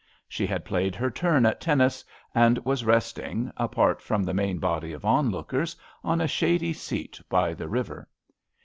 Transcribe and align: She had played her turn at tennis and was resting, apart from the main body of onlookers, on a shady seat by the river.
She 0.27 0.47
had 0.47 0.65
played 0.65 0.95
her 0.95 1.11
turn 1.11 1.45
at 1.45 1.61
tennis 1.61 2.03
and 2.33 2.57
was 2.65 2.83
resting, 2.83 3.51
apart 3.55 4.01
from 4.01 4.23
the 4.23 4.33
main 4.33 4.57
body 4.57 4.93
of 4.93 5.05
onlookers, 5.05 5.75
on 6.03 6.19
a 6.19 6.27
shady 6.27 6.73
seat 6.73 7.21
by 7.29 7.53
the 7.53 7.69
river. 7.69 8.09